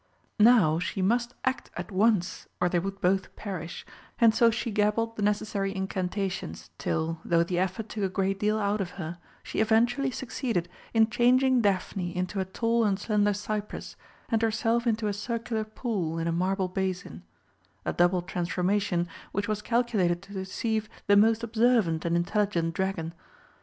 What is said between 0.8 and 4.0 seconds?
must act at once or they would both perish,